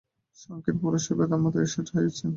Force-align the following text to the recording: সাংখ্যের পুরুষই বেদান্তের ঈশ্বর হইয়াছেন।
সাংখ্যের 0.37 0.75
পুরুষই 0.81 1.13
বেদান্তের 1.17 1.65
ঈশ্বর 1.67 1.85
হইয়াছেন। 1.93 2.29